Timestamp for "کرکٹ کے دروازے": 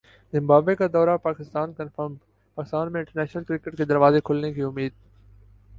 3.43-4.21